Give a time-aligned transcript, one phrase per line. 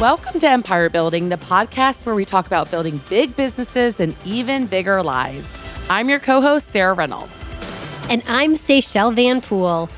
[0.00, 4.66] Welcome to Empire Building, the podcast where we talk about building big businesses and even
[4.66, 5.50] bigger lives.
[5.90, 7.32] I'm your co host, Sarah Reynolds.
[8.08, 9.90] And I'm Seychelle Van Poole.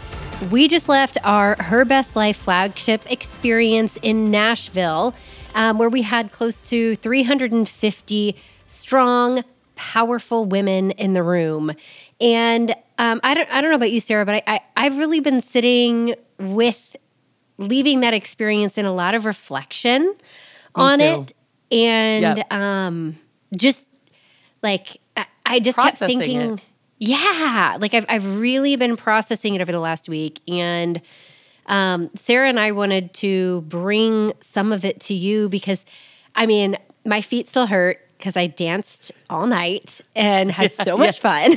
[0.51, 5.15] We just left our Her Best Life flagship experience in Nashville,
[5.55, 8.37] um, where we had close to 350
[8.69, 9.45] strong,
[9.75, 11.75] powerful women in the room.
[12.23, 15.21] And um, I, don't, I don't know about you, Sarah, but I, I, I've really
[15.21, 16.97] been sitting with
[17.61, 20.15] leaving that experience in a lot of reflection Me
[20.75, 21.05] on too.
[21.05, 21.33] it
[21.71, 22.53] and yep.
[22.53, 23.19] um,
[23.57, 23.87] just
[24.63, 26.61] like I, I just kept thinking, it.
[26.99, 31.01] yeah, like I've I've really been processing it over the last week, and
[31.67, 35.85] um, Sarah and I wanted to bring some of it to you because,
[36.35, 41.19] I mean, my feet still hurt because I danced all night and had so much
[41.21, 41.57] fun.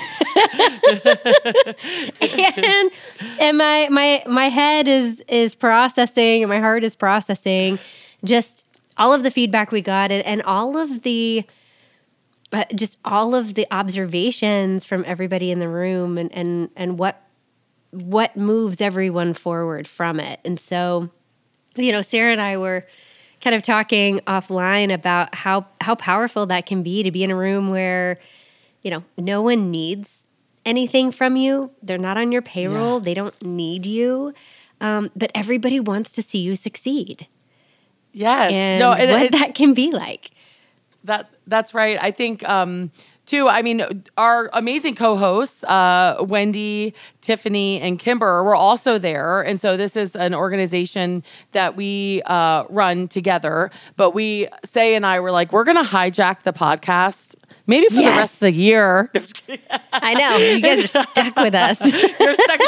[2.22, 2.92] and
[3.40, 7.78] and my my my head is is processing and my heart is processing
[8.24, 8.64] just
[8.98, 11.44] all of the feedback we got and, and all of the
[12.54, 17.22] uh, just all of the observations from everybody in the room and and and what
[17.92, 20.40] what moves everyone forward from it.
[20.44, 21.10] And so,
[21.76, 22.84] you know, Sarah and I were
[23.44, 27.36] kind of talking offline about how how powerful that can be to be in a
[27.36, 28.20] room where
[28.82, 30.24] you know no one needs
[30.66, 31.70] anything from you.
[31.84, 33.00] They're not on your payroll.
[33.00, 33.04] Yeah.
[33.04, 34.34] they don't need you.
[34.80, 37.28] Um, but everybody wants to see you succeed.
[38.14, 38.52] Yes.
[38.54, 40.32] And no and what it, that can be like.
[41.04, 41.98] That that's right.
[42.02, 42.92] I think um
[43.26, 43.48] too.
[43.48, 49.78] I mean, our amazing co-hosts, uh, Wendy, Tiffany, and Kymber, were also there, and so
[49.78, 53.72] this is an organization that we uh, run together.
[53.96, 57.36] But we, Say and I, were like, we're going to hijack the podcast
[57.66, 58.04] Maybe for yes.
[58.04, 59.12] the rest of the year.
[59.94, 60.36] I know.
[60.38, 61.80] You guys are stuck with us.
[62.20, 62.60] You're stuck.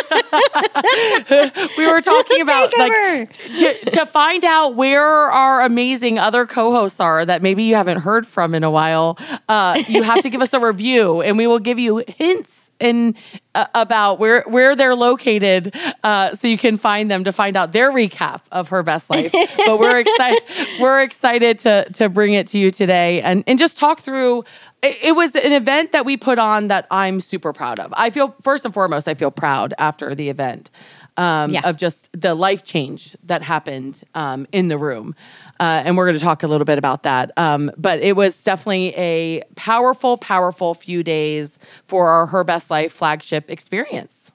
[1.77, 7.25] we were talking about like to, to, find out where our amazing other co-hosts are
[7.25, 9.17] that maybe you haven't heard from in a while.
[9.49, 13.15] Uh, you have to give us a review, and we will give you hints and
[13.53, 17.71] uh, about where where they're located, uh, so you can find them to find out
[17.71, 19.31] their recap of her best life.
[19.65, 20.43] but we're excited.
[20.79, 24.43] we're excited to to bring it to you today and and just talk through.
[24.81, 27.93] It, it was an event that we put on that I'm super proud of.
[27.95, 30.69] I feel first and foremost, I feel proud after the event
[31.17, 31.61] um, yeah.
[31.67, 35.15] of just the life change that happened um, in the room.
[35.59, 37.31] Uh, and we're going to talk a little bit about that.
[37.37, 41.57] Um, but it was definitely a powerful, powerful few days
[41.87, 44.31] for our Her Best Life flagship experience.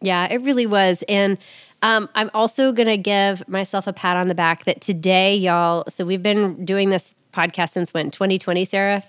[0.00, 1.04] Yeah, it really was.
[1.08, 1.36] And
[1.82, 5.84] um, I'm also going to give myself a pat on the back that today, y'all,
[5.88, 8.10] so we've been doing this podcast since when?
[8.10, 9.04] 2020, Sarah?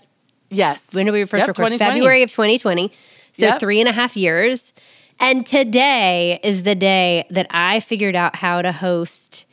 [0.51, 0.85] Yes.
[0.91, 1.79] When did we first yep, record?
[1.79, 2.91] February of 2020.
[3.33, 3.59] So yep.
[3.59, 4.73] three and a half years.
[5.19, 9.45] And today is the day that I figured out how to host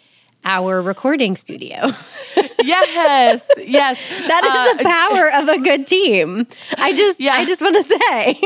[0.44, 1.76] our recording studio.
[2.62, 4.00] yes, yes.
[4.26, 6.46] That is uh, the power of a good team.
[6.76, 7.34] I just, yeah.
[7.34, 8.38] I just want to say,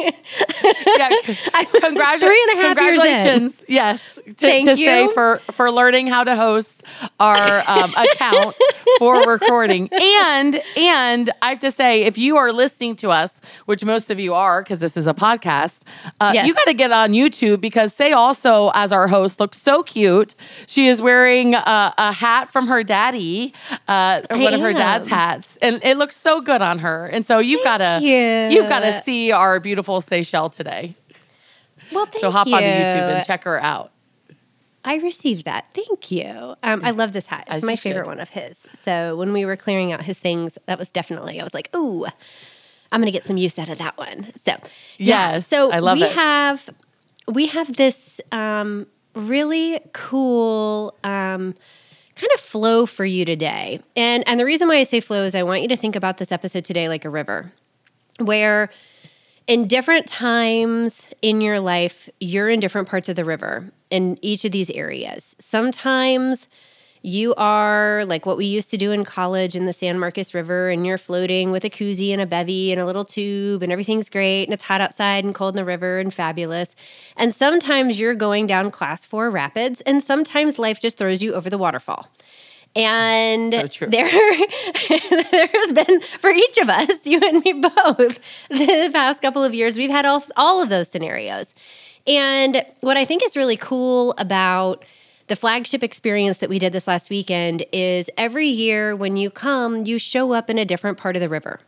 [0.97, 1.11] yeah.
[1.81, 3.65] Congratu- three and a half congratulations.
[3.69, 6.83] Yes, to, to say for for learning how to host
[7.21, 8.57] our um, account
[8.99, 13.85] for recording, and and I have to say, if you are listening to us, which
[13.85, 15.83] most of you are, because this is a podcast,
[16.21, 16.47] uh, yes.
[16.47, 20.35] you got to get on YouTube because Say also, as our host, looks so cute.
[20.67, 21.55] She is wearing.
[21.55, 23.53] Uh, a hat from her daddy,
[23.89, 27.07] uh, one of her dad's hats, and it looks so good on her.
[27.07, 30.95] And so you've got to you've got to see our beautiful Seychelle today.
[31.93, 32.55] Well, so hop you.
[32.55, 33.92] onto YouTube and check her out.
[34.85, 35.67] I received that.
[35.75, 36.55] Thank you.
[36.63, 37.45] Um, I love this hat.
[37.47, 38.09] It's As my favorite should.
[38.09, 38.59] one of his.
[38.85, 42.05] So when we were clearing out his things, that was definitely I was like, ooh,
[42.91, 44.33] I'm gonna get some use out of that one.
[44.45, 44.53] So
[44.99, 45.35] yeah.
[45.35, 46.13] Yes, so I love we it.
[46.13, 46.69] have
[47.29, 51.55] we have this um, really cool um,
[52.17, 53.81] kind of flow for you today.
[53.97, 56.19] And and the reason why I say flow is I want you to think about
[56.19, 57.53] this episode today like a river
[58.19, 58.69] where
[59.47, 64.45] in different times in your life you're in different parts of the river in each
[64.45, 65.37] of these areas.
[65.39, 66.49] Sometimes
[67.03, 70.71] you are like what we used to do in college in the San Marcos River,
[70.71, 74.09] and you're floating with a koozie and a bevy and a little tube, and everything's
[74.09, 76.77] great, and it's hot outside and cold in the river and fabulous.
[77.17, 81.51] And sometimes you're going down class four rapids, and sometimes life just throws you over
[81.51, 82.09] the waterfall.
[82.75, 84.09] And so there,
[84.89, 89.53] there has been for each of us, you and me both, the past couple of
[89.55, 91.55] years, we've had all, all of those scenarios.
[92.07, 94.85] And what I think is really cool about
[95.29, 99.87] the flagship experience that we did this last weekend is every year when you come,
[99.87, 101.61] you show up in a different part of the river.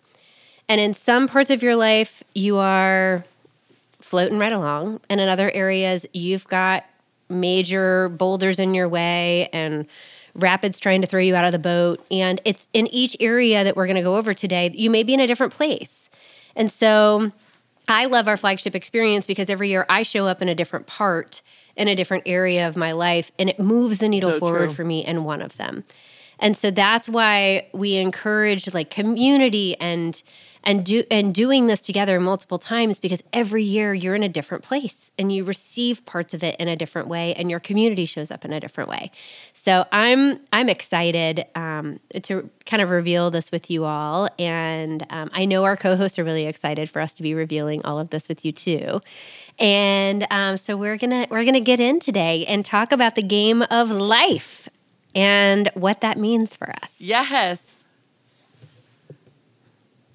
[0.69, 3.25] And in some parts of your life, you are
[4.01, 5.01] floating right along.
[5.09, 6.85] And in other areas, you've got
[7.29, 9.87] major boulders in your way and
[10.35, 12.05] rapids trying to throw you out of the boat.
[12.11, 15.15] And it's in each area that we're going to go over today, you may be
[15.15, 16.11] in a different place.
[16.57, 17.33] And so
[17.89, 21.43] I love our flagship experience because every year I show up in a different part
[21.77, 24.75] in a different area of my life and it moves the needle So forward true.
[24.75, 25.85] for me in one of them.
[26.45, 30.23] And so that's why we encourage like community and
[30.63, 34.63] and do and doing this together multiple times because every year you're in a different
[34.63, 38.31] place and you receive parts of it in a different way and your community shows
[38.31, 39.11] up in a different way.
[39.55, 45.31] So I'm I'm excited um, to kind of reveal this with you all, and um,
[45.33, 48.29] I know our co-hosts are really excited for us to be revealing all of this
[48.29, 49.01] with you too.
[49.59, 53.63] And um, so we're gonna we're gonna get in today and talk about the game
[53.63, 54.69] of life
[55.15, 56.91] and what that means for us.
[56.99, 57.81] Yes.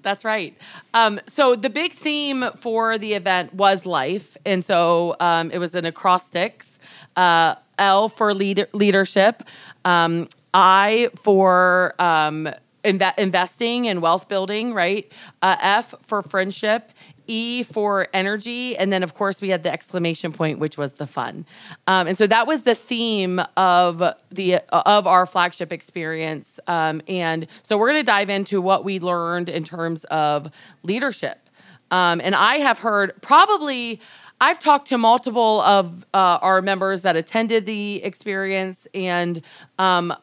[0.02, 0.56] That's right.
[0.94, 5.76] Um, so the big theme for the event was life, and so um, it was
[5.76, 6.80] an acrostics.
[7.16, 9.44] Uh, L for leader, leadership,
[9.86, 12.50] um, I for um,
[12.84, 15.12] inve- investing and wealth building, right?
[15.42, 16.92] Uh, F for friendship,
[17.30, 21.08] E for energy, and then of course we had the exclamation point, which was the
[21.08, 21.46] fun.
[21.88, 26.60] Um, and so that was the theme of the of our flagship experience.
[26.68, 30.52] Um, and so we're going to dive into what we learned in terms of
[30.84, 31.50] leadership.
[31.92, 34.02] Um, and I have heard probably.
[34.42, 39.42] I've talked to multiple of uh, our members that attended the experience, and
[39.78, 40.14] um,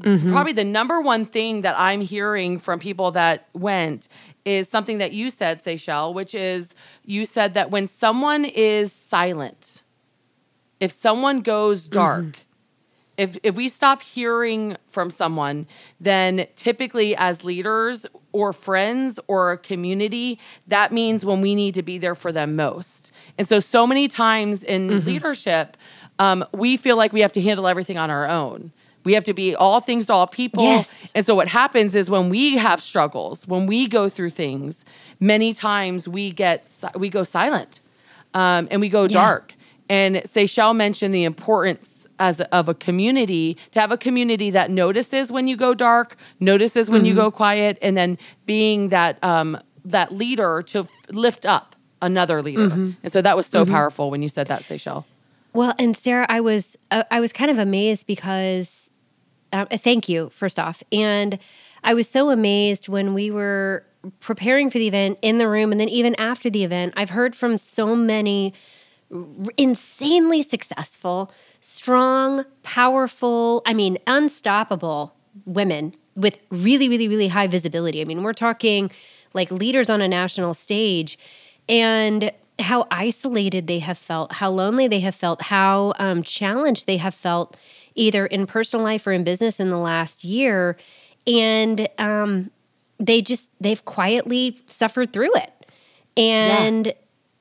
[0.00, 4.08] probably the number one thing that I'm hearing from people that went
[4.44, 9.82] is something that you said, Seychelle, which is you said that when someone is silent,
[10.80, 12.38] if someone goes dark,
[13.16, 15.66] if if we stop hearing from someone,
[16.00, 20.38] then typically as leaders or friends or a community,
[20.68, 23.12] that means when we need to be there for them most.
[23.36, 25.76] And so, so many times in leadership,
[26.18, 28.72] um, we feel like we have to handle everything on our own.
[29.04, 30.62] We have to be all things to all people.
[30.62, 31.10] Yes.
[31.14, 34.84] And so, what happens is when we have struggles, when we go through things,
[35.18, 37.80] many times we get we go silent
[38.34, 39.54] um, and we go dark.
[39.88, 44.70] And Seychelle mentioned the importance as a, of a community to have a community that
[44.70, 49.58] notices when you go dark, notices when you go quiet, and then being that um,
[49.84, 52.64] that leader to lift up another leader.
[53.02, 55.04] And so that was so powerful when you said that, Seychelle.
[55.52, 58.89] Well, and Sarah, I was uh, I was kind of amazed because
[59.52, 61.38] um, thank you first off, and
[61.82, 63.84] I was so amazed when we were
[64.20, 67.34] preparing for the event in the room, and then even after the event, I've heard
[67.34, 68.54] from so many
[69.56, 75.14] insanely successful, strong, powerful, I mean, unstoppable
[75.46, 78.00] women with really, really, really high visibility.
[78.00, 78.90] I mean, we're talking
[79.34, 81.18] like leaders on a national stage
[81.68, 86.98] and how isolated they have felt, how lonely they have felt, how um, challenged they
[86.98, 87.56] have felt,
[87.94, 90.76] either in personal life or in business in the last year.
[91.26, 92.50] And um,
[92.98, 95.66] they just, they've quietly suffered through it.
[96.16, 96.92] And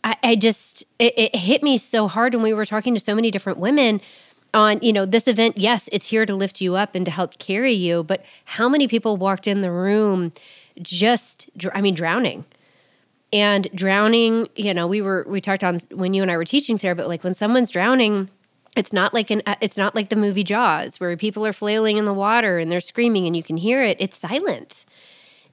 [0.04, 3.16] I, I just, it, it hit me so hard when we were talking to so
[3.16, 4.02] many different women
[4.54, 5.58] on, you know, this event.
[5.58, 8.04] Yes, it's here to lift you up and to help carry you.
[8.04, 10.32] But how many people walked in the room
[10.82, 12.46] just, I mean, drowning?
[13.32, 16.78] and drowning you know we were we talked on when you and i were teaching
[16.78, 18.30] sarah but like when someone's drowning
[18.76, 22.06] it's not like an it's not like the movie jaws where people are flailing in
[22.06, 23.98] the water and they're screaming and you can hear it.
[24.00, 24.86] It's silent.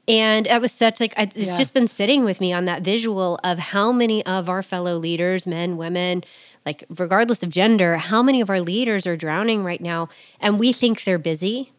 [0.08, 1.58] And it was such like I, it's Yes.
[1.58, 5.46] just been sitting with me on that visual of how many of our fellow leaders
[5.46, 6.22] men women
[6.64, 10.08] like regardless of gender how many of our leaders are drowning right now
[10.40, 11.72] and we think they're busy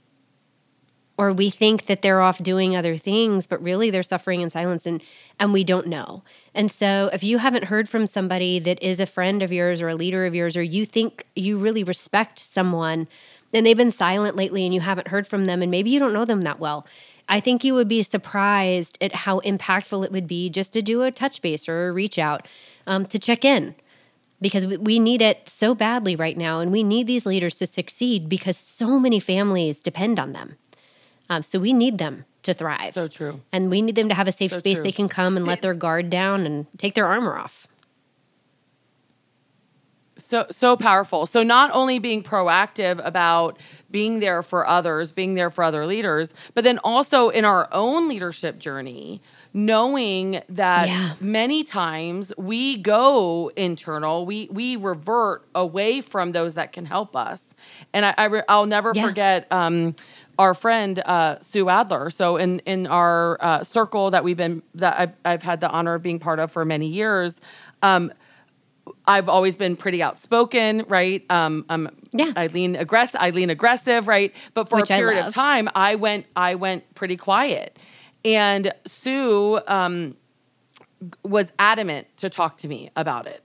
[1.17, 4.85] or we think that they're off doing other things but really they're suffering in silence
[4.85, 5.01] and
[5.39, 6.23] and we don't know
[6.57, 9.87] and so if you haven't heard from somebody that is a friend of yours or
[9.87, 13.07] a leader of yours or you think you really respect someone
[13.53, 16.13] and they've been silent lately and you haven't heard from them and maybe you don't
[16.13, 16.85] know them that well
[17.29, 21.03] i think you would be surprised at how impactful it would be just to do
[21.03, 22.47] a touch base or a reach out
[22.87, 23.75] um, to check in.
[24.39, 28.29] Because we- need it so badly right now and we need these leaders to succeed
[28.29, 30.57] because so many families depend on them.
[31.27, 32.93] Um, so we need them to thrive.
[32.93, 33.41] So true.
[33.51, 34.83] And we need them to have a safe So space true.
[34.83, 37.67] they can come and let their guard down and take their armor off.
[40.17, 43.57] so so powerful so not only being proactive about
[43.91, 48.09] being there for others being there for other leaders but then also in our own
[48.09, 49.21] leadership journey
[49.53, 51.13] knowing that Yeah.
[51.21, 57.53] many times we go internal we we revert away from those that can help us
[57.93, 59.03] and i, I re- i'll never Yeah.
[59.05, 59.95] forget um
[60.39, 62.09] our friend uh, Sue Adler.
[62.09, 65.95] So in in our uh, circle that we've been that I've, I've had the honor
[65.95, 67.39] of being part of for many years,
[67.81, 68.11] um,
[69.05, 71.23] I've always been pretty outspoken, right?
[71.29, 72.33] Um, um, Yeah.
[72.35, 73.19] I lean aggressive.
[73.19, 74.33] I lean aggressive, right?
[74.53, 77.77] But for Which a period of time, I went, I went pretty quiet,
[78.25, 80.15] and Sue um,
[81.23, 83.43] was adamant to talk to me about it.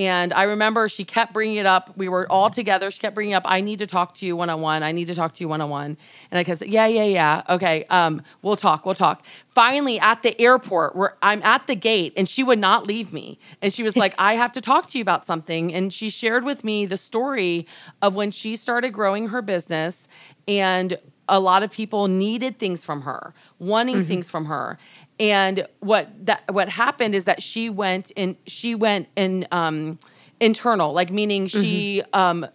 [0.00, 1.94] And I remember she kept bringing it up.
[1.94, 2.90] We were all together.
[2.90, 4.82] She kept bringing up, I need to talk to you one on one.
[4.82, 5.98] I need to talk to you one on one.
[6.30, 7.42] And I kept saying, Yeah, yeah, yeah.
[7.50, 8.86] Okay, um, we'll talk.
[8.86, 9.22] We'll talk.
[9.50, 13.38] Finally, at the airport, where I'm at the gate, and she would not leave me.
[13.60, 15.74] And she was like, I have to talk to you about something.
[15.74, 17.66] And she shared with me the story
[18.00, 20.08] of when she started growing her business,
[20.48, 24.78] and a lot of people needed things from her, wanting things from her
[25.20, 29.98] and what that what happened is that she went in she went in um
[30.40, 32.46] internal like meaning she um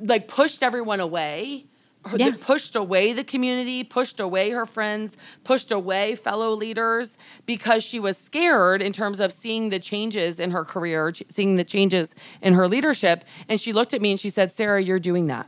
[0.00, 1.66] like pushed everyone away
[2.06, 2.30] her- Yeah.
[2.40, 8.16] pushed away the community pushed away her friends pushed away fellow leaders because she was
[8.16, 12.66] scared in terms of seeing the changes in her career seeing the changes in her
[12.66, 15.46] leadership and she looked at me and she said sarah you're doing that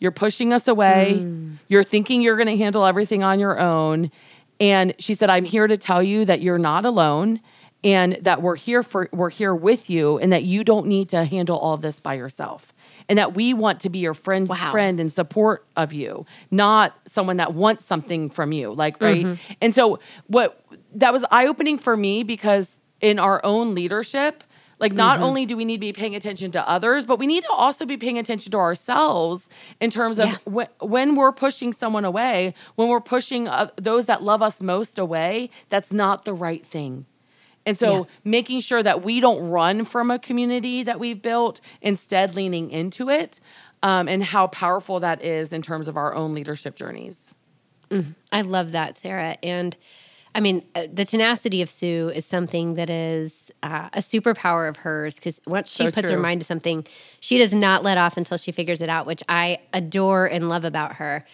[0.00, 1.26] you're pushing us away.
[1.66, 4.12] You're thinking you're going to handle everything on your own.
[4.60, 7.40] And she said, I'm here to tell you that you're not alone
[7.84, 11.24] and that we're here for we're here with you and that you don't need to
[11.24, 12.72] handle all of this by yourself.
[13.08, 14.70] And that we want to be your friend Wow.
[14.70, 18.72] friend and support of you, not someone that wants something from you.
[18.72, 19.24] Like, right?
[19.24, 19.52] Mm-hmm.
[19.62, 20.62] And so what
[20.94, 24.42] that was eye-opening for me because in our own leadership,
[24.78, 27.42] like, not only do we need to be paying attention to others, but we need
[27.44, 29.48] to also be paying attention to ourselves
[29.80, 30.36] in terms of Yeah.
[30.64, 34.98] wh- when we're pushing someone away, when we're pushing uh, those that love us most
[34.98, 37.06] away, that's not the right thing.
[37.66, 38.04] And so, Yeah.
[38.24, 43.10] making sure that we don't run from a community that we've built, instead leaning into
[43.10, 43.40] it,
[43.82, 47.34] um, and how powerful that is in terms of our own leadership journeys.
[48.32, 49.36] I love that, Sarah.
[49.42, 49.76] And
[50.34, 54.78] I mean, uh, the tenacity of Sue is something that is uh, a superpower of
[54.78, 56.86] hers because once she So puts her mind to something,
[57.20, 60.64] she does not let off until she figures it out, which I adore and love
[60.64, 61.24] about her.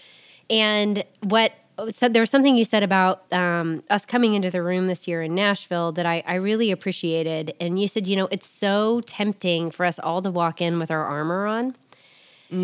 [0.51, 1.53] And what
[1.91, 5.23] so there was something you said about um, us coming into the room this year
[5.23, 7.53] in Nashville that I, I really appreciated.
[7.59, 10.91] And you said, you know, it's so tempting for us all to walk in with
[10.93, 11.75] our armor on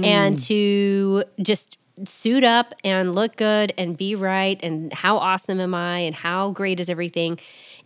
[0.05, 5.75] and to just suit up and look good and be right and how awesome am
[5.75, 7.41] I and how great is everything.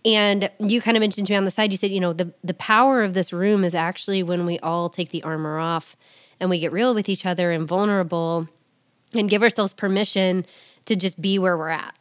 [0.04, 2.32] And you kind of mentioned to me on the side, you said, you know, the,
[2.44, 5.96] the power of this room is actually when we all take the armor off
[6.38, 8.48] and we get real with each other and vulnerable
[9.14, 10.44] and give ourselves permission
[10.84, 11.94] to just be where we're at.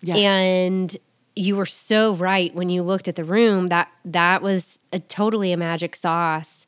[0.00, 0.16] Yes.
[0.18, 0.96] And
[1.34, 5.52] you were so right when you looked at the room that that was a totally
[5.52, 6.66] a magic sauce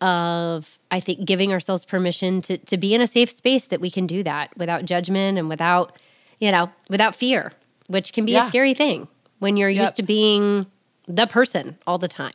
[0.00, 3.90] of I think giving ourselves permission to to be in a safe space that we
[3.90, 5.96] can do that without judgment and without
[6.40, 7.52] you know without fear,
[7.86, 8.46] which can be Yeah.
[8.46, 9.06] a scary thing
[9.40, 9.82] when you're Yep.
[9.82, 10.66] used to being
[11.08, 12.32] the person all the time.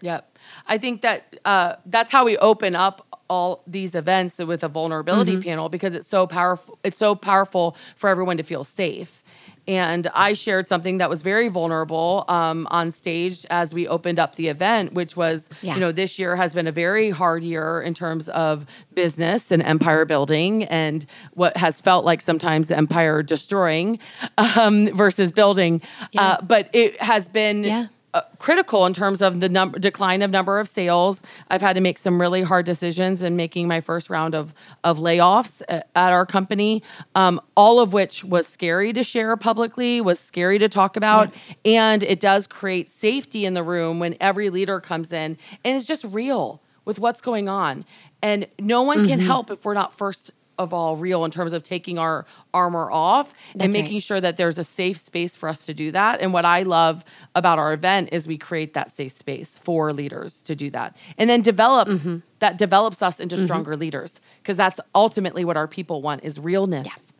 [0.00, 0.26] Yep.
[0.66, 5.32] I think that uh, that's how we open up all these events with a vulnerability
[5.34, 5.42] Mm-hmm.
[5.42, 6.78] panel because it's so powerful.
[6.82, 9.19] It's so powerful for everyone to feel safe.
[9.68, 14.36] And I shared something that was very vulnerable um, on stage as we opened up
[14.36, 15.74] the event, which was, Yeah.
[15.74, 19.62] you know, this year has been a very hard year in terms of business and
[19.62, 23.98] empire building and what has felt like sometimes empire destroying
[24.38, 25.82] um, versus building.
[26.12, 26.22] Yeah.
[26.22, 27.86] Uh, but it has been Yeah.
[28.14, 31.22] Uh, critical in terms of the number decline of number of sales.
[31.48, 34.98] I've had to make some really hard decisions in making my first round of of
[34.98, 36.82] layoffs at, at our company.
[37.14, 41.32] Um, all of which was scary to share publicly, was scary to talk about,
[41.64, 45.86] and it does create safety in the room when every leader comes in and it's
[45.86, 47.84] just real with what's going on.
[48.22, 51.62] And no one can help if we're not first of all real in terms of
[51.62, 52.24] taking our
[52.54, 53.82] armor off and That's right.
[53.82, 56.20] making sure that there's a safe space for us to do that.
[56.20, 60.42] And what I love about our event is we create that safe space for leaders
[60.42, 60.96] to do that.
[61.18, 62.18] And then develop Mm-hmm.
[62.40, 67.12] that develops us into stronger leaders because that's ultimately what our people want is realness.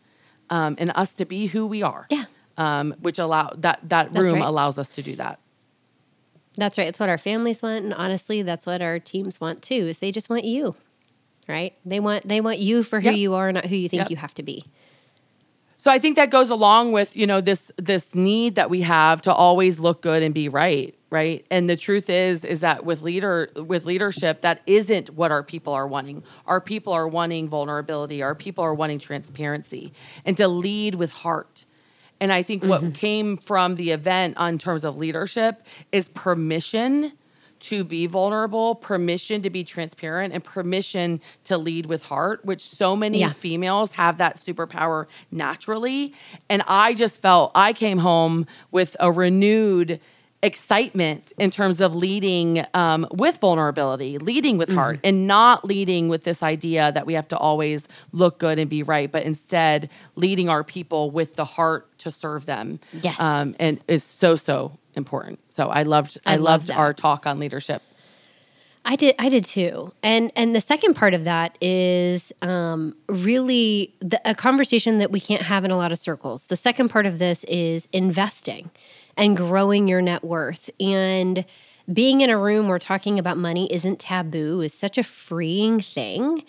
[0.51, 2.07] Um, and us to be who we are.
[2.11, 2.25] Yeah.
[2.59, 4.45] Um, which allow that that That's room right.
[4.45, 5.39] allows us to do that.
[6.57, 6.89] That's right.
[6.89, 9.87] It's what our families want, and honestly, that's what our teams want too.
[9.87, 10.75] Is they just want you,
[11.51, 11.75] right?
[11.85, 13.17] They want they want you for who Yep.
[13.17, 14.11] you are, not who you think Yep.
[14.11, 14.65] you have to be.
[15.77, 19.23] So I think that goes along with, you know, this this need that we have
[19.23, 21.47] to always look good and be right, right?
[21.51, 25.73] And the truth is is that with leader with leadership that isn't what our people
[25.73, 26.23] are wanting.
[26.47, 29.93] Our people are wanting vulnerability, our people are wanting transparency
[30.25, 31.65] and to lead with heart.
[32.21, 32.93] And I think what mm-hmm.
[32.93, 37.13] came from the event on terms of leadership is permission
[37.61, 42.97] to be vulnerable, permission to be transparent, and permission to lead with heart, which so
[42.97, 43.33] many Yeah.
[43.33, 46.13] females have that superpower naturally.
[46.49, 50.01] And I just felt I came home with a renewed
[50.43, 55.07] excitement in terms of leading um, with vulnerability, leading with heart, mm-hmm.
[55.07, 58.83] and not leading with this idea that we have to always look good and be
[58.83, 62.81] right, but instead leading our people with the heart to serve them.
[63.03, 63.21] Yes.
[63.21, 65.39] Um, and is so so important.
[65.49, 67.83] So I loved I, I loved love our talk on leadership.
[68.85, 69.93] I did I did too.
[70.03, 75.21] And and the second part of that is um, really the, a conversation that we
[75.21, 76.47] can't have in a lot of circles.
[76.47, 78.71] The second part of this is investing
[79.17, 81.45] and growing your net worth and
[81.93, 86.45] being in a room where talking about money isn't taboo is such a freeing thing.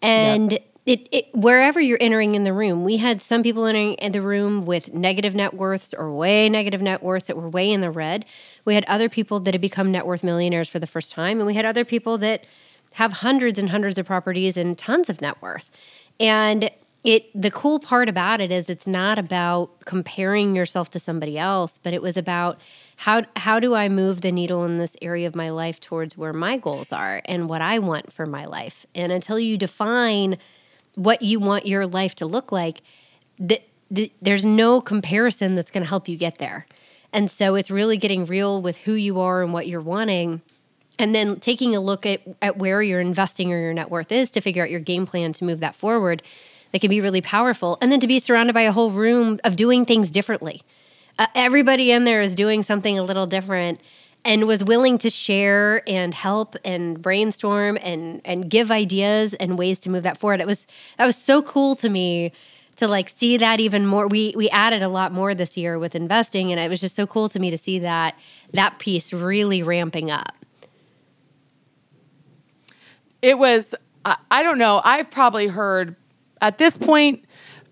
[0.00, 0.73] And yep.
[0.86, 4.20] It, it, wherever you're entering in the room, we had some people entering in the
[4.20, 7.90] room with negative net worths or way negative net worths that were way in the
[7.90, 8.26] red.
[8.66, 11.46] We had other people that had become net worth millionaires for the first time, and
[11.46, 12.44] we had other people that
[12.94, 15.70] have hundreds and hundreds of properties and tons of net worth.
[16.20, 16.70] And
[17.02, 21.78] it the cool part about it is it's not about comparing yourself to somebody else,
[21.82, 22.58] but it was about
[22.96, 26.32] how how do I move the needle in this area of my life towards where
[26.34, 28.86] my goals are and what I want for my life.
[28.94, 30.38] And until you define
[30.94, 32.82] what you want your life to look like,
[33.38, 33.60] the,
[33.90, 36.66] the, there's no comparison that's going to help you get there.
[37.12, 40.42] And so it's really getting real with who you are and what you're wanting.
[40.98, 44.30] And then taking a look at, at where your investing or your net worth is
[44.32, 46.22] to figure out your game plan to move that forward.
[46.72, 47.78] That can be really powerful.
[47.80, 50.62] And then to be surrounded by a whole room of doing things differently.
[51.18, 53.80] Uh, everybody in there is doing something a little different
[54.24, 59.78] and was willing to share and help and brainstorm and and give ideas and ways
[59.80, 60.40] to move that forward.
[60.40, 60.66] It was
[60.98, 62.32] that was so cool to me
[62.76, 64.06] to like see that even more.
[64.08, 67.06] We we added a lot more this year with investing, and it was just so
[67.06, 68.16] cool to me to see that
[68.52, 70.34] that piece really ramping up.
[73.22, 73.74] It was.
[74.04, 74.80] I, I don't know.
[74.84, 75.96] I've probably heard
[76.42, 77.23] at this point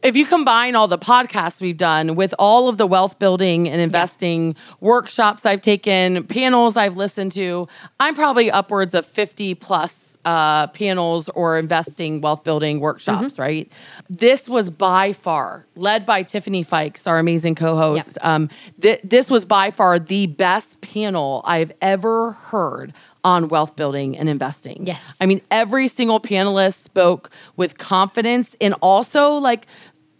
[0.02, 3.80] if you combine all the podcasts we've done with all of the wealth building and
[3.80, 4.74] investing yeah.
[4.80, 7.68] workshops I've taken, panels I've listened to,
[8.00, 13.42] I'm probably upwards of 50 plus uh, panels or investing wealth building workshops, mm-hmm.
[13.42, 13.72] right?
[14.08, 18.16] This was by far led by Tiffany Fykes, our amazing co-host.
[18.16, 18.24] Yep.
[18.24, 18.48] Um,
[18.80, 22.92] th- this was by far the best panel I've ever heard
[23.24, 24.84] on wealth building and investing.
[24.86, 25.00] Yes.
[25.20, 29.66] I mean, every single panelist spoke with confidence and also like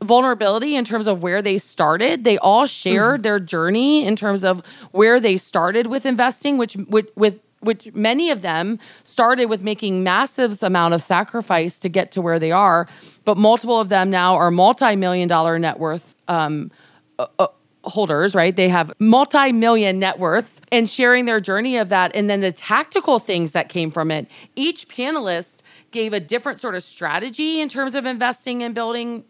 [0.05, 2.25] vulnerability in terms of where they started.
[2.25, 3.23] They all shared mm-hmm.
[3.23, 4.62] their journey in terms of
[4.93, 10.03] where they started with investing, which with, with which many of them started with making
[10.03, 12.88] massive amount of sacrifice to get to where they are,
[13.25, 16.73] but multiple of them now are multi-million dollar net worth um,
[17.19, 17.47] uh, uh,
[17.85, 18.55] holders, right?
[18.55, 23.19] They have multi-million net worth and sharing their journey of that and then the tactical
[23.19, 24.29] things that came from it.
[24.57, 29.25] Each panelist gave a different sort of strategy in terms of investing and building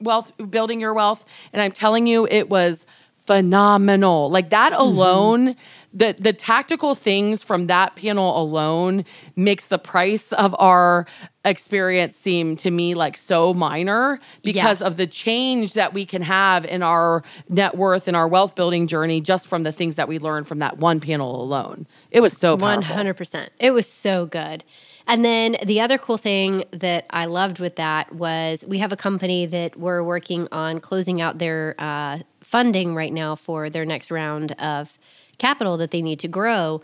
[0.00, 2.84] wealth, building your wealth, and I'm telling you it was
[3.26, 4.30] phenomenal.
[4.30, 4.82] Like that mm-hmm.
[4.82, 5.60] alone mm-hmm
[5.92, 11.06] the the tactical things from that panel alone makes the price of our
[11.44, 14.86] experience seem to me like so minor because yeah.
[14.86, 18.86] of the change that we can have in our net worth and our wealth building
[18.86, 21.86] journey just from the things that we learned from that one panel alone.
[22.10, 22.94] It was so powerful.
[22.94, 23.48] 100%.
[23.58, 24.62] It was so good.
[25.06, 28.96] And then the other cool thing that I loved with that was we have a
[28.96, 34.10] company that we're working on closing out their uh, funding right now for their next
[34.10, 34.98] round of
[35.38, 36.82] capital that they need to grow.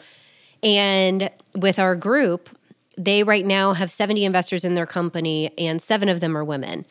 [0.62, 2.48] And with our group,
[2.96, 6.87] they right now have 70 investors in their company, and seven of them are women.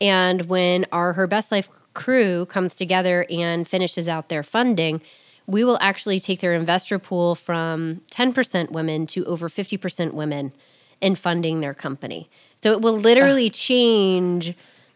[0.00, 5.02] And when our Her Best Life crew comes together and finishes out their funding,
[5.46, 10.52] we will actually take their investor pool from 10% women to over 50% women
[11.00, 12.28] in funding their company.
[12.56, 14.54] So it will literally change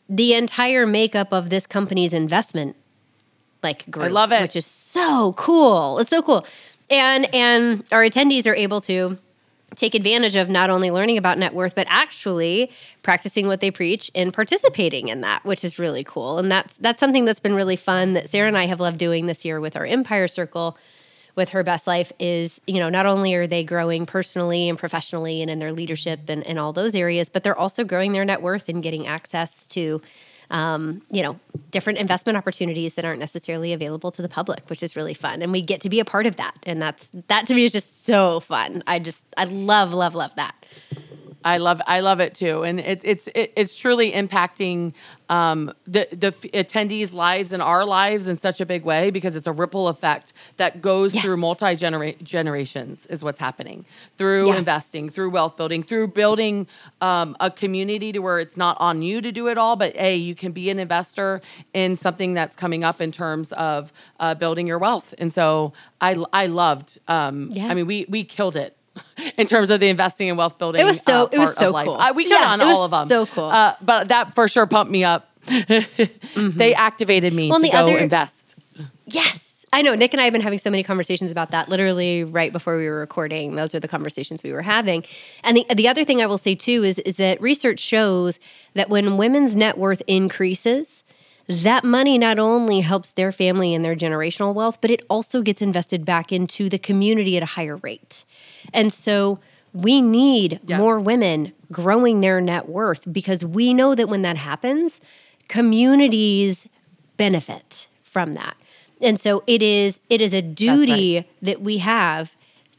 [0.09, 2.77] the entire makeup of this company's investment
[3.63, 4.07] like group.
[4.07, 4.43] I love it.
[4.43, 5.99] Which is so cool.
[5.99, 6.47] It's so cool.
[6.91, 9.17] And and our attendees are able to
[9.77, 12.71] take advantage of not only learning about net worth, but actually
[13.03, 16.39] practicing what they preach and participating in that, which is really cool.
[16.39, 19.27] And that's that's something that's been really fun that Sarah and I have loved doing
[19.27, 20.77] this year with our Empire Circle
[21.35, 25.41] with her best life is, you know, not only are they growing personally and professionally
[25.41, 28.43] and in their leadership and, and all those areas, but they're also growing their net
[28.43, 30.03] worth and getting access to
[30.53, 31.41] um, you know,
[31.71, 35.41] different investment opportunities that aren't necessarily available to the public, which is really fun.
[35.41, 36.55] And we get to be a part of that.
[36.65, 38.83] And that's that to me is just so fun.
[38.87, 40.55] I just I love, love, love that.
[41.45, 44.93] I love I love it too, and it's it's it, it's truly impacting
[45.29, 49.47] um, the the attendees' lives and our lives in such a big way because it's
[49.47, 51.25] a ripple effect that goes yes.
[51.25, 53.85] through multi generations is what's happening
[54.19, 54.57] through yeah.
[54.57, 56.67] investing, through wealth building, through building
[57.01, 60.15] um, a community to where it's not on you to do it all, but a
[60.15, 61.41] you can be an investor
[61.73, 66.23] in something that's coming up in terms of uh, building your wealth, and so I
[66.33, 66.99] I loved.
[67.09, 67.69] Um, yeah.
[67.69, 68.77] I mean, we we killed it
[69.37, 70.81] in terms of the investing and wealth building.
[70.81, 71.97] It was so uh, it was so cool.
[71.99, 73.09] I, we got yeah, on all of them.
[73.09, 73.45] So cool.
[73.45, 75.29] Uh, but that for sure pumped me up.
[75.47, 76.57] mm-hmm.
[76.57, 78.55] They activated me well, to the go other, invest.
[79.07, 79.67] Yes.
[79.75, 82.53] I know Nick and I have been having so many conversations about that literally right
[82.53, 83.55] before we were recording.
[83.55, 85.05] Those were the conversations we were having.
[85.43, 88.39] And the the other thing I will say too is is that research shows
[88.75, 91.05] that when women's net worth increases,
[91.49, 95.61] that money not only helps their family and their generational wealth, but it also gets
[95.61, 98.25] invested back into the community at a higher rate.
[98.73, 99.39] And so
[99.73, 100.79] we need yeah.
[100.79, 105.01] more women growing their net worth because we know that when that happens,
[105.49, 106.69] communities
[107.17, 108.57] benefit from that.
[109.01, 111.29] And so it is it is a duty right.
[111.43, 112.35] that we have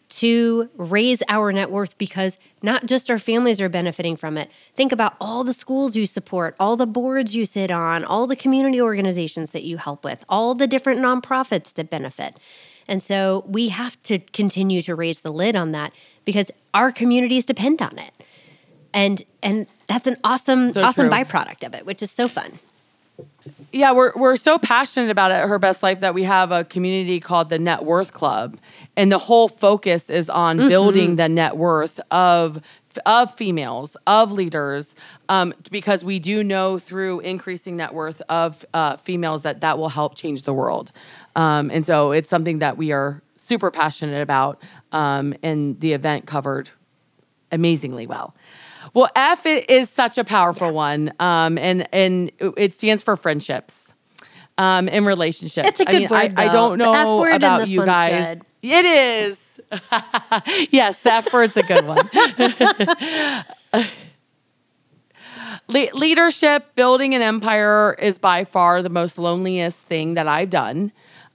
[0.09, 4.49] to raise our net worth because not just our families are benefiting from it.
[4.75, 8.35] Think about all the schools you support, all the boards you sit on, all the
[8.35, 12.37] community organizations that you help with, all the different nonprofits that benefit.
[12.87, 15.93] And so we have to continue to raise the lid on that
[16.25, 18.11] because our communities depend on it.
[18.93, 21.17] And and that's an awesome so awesome true.
[21.17, 22.59] byproduct of it, which is so fun.
[23.71, 26.63] Yeah, we're we're so passionate about it at Her Best Life that we have a
[26.63, 28.57] community called the Net Worth Club,
[28.95, 30.69] and the whole focus is on mm-hmm.
[30.69, 32.61] building the net worth of
[33.05, 34.95] of females, of leaders,
[35.29, 39.89] um, because we do know through increasing net worth of uh, females that that will
[39.89, 40.91] help change the world.
[41.35, 46.25] Um, and so it's something that we are super passionate about, um, and the event
[46.25, 46.69] covered
[47.51, 48.35] amazingly well.
[48.93, 50.73] Well, F is such a powerful yeah.
[50.73, 53.93] one, um, and and it stands for friendships
[54.57, 55.67] um, in relationships.
[55.69, 56.33] It's a good I mean, word.
[56.37, 58.37] I, I, don't know about you guys.
[58.37, 58.69] Good.
[58.69, 59.42] It is.
[60.71, 62.09] yes, that word's a good one.
[65.67, 70.91] Le- leadership, building an empire is by far the most loneliest thing that I've done.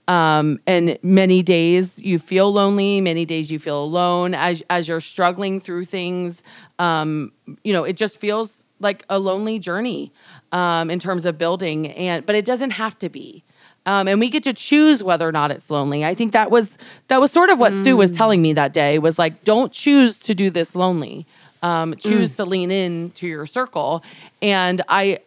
[0.07, 5.01] Um, and many days you feel lonely, many days you feel alone as as you're
[5.01, 6.41] struggling through things.
[6.79, 7.31] Um,
[7.63, 10.11] you know, it just feels like a lonely journey
[10.51, 13.43] um, in terms of building, and but it doesn't have to be.
[13.85, 16.05] Um, and we get to choose whether or not it's lonely.
[16.05, 17.83] I think that was that was sort of what mm.
[17.83, 18.17] Sue was mm.
[18.17, 18.99] telling me that day.
[18.99, 21.25] Was like, don't choose to do this lonely.
[21.61, 22.35] Um, choose mm.
[22.37, 24.03] to lean in to your circle.
[24.41, 25.19] And I,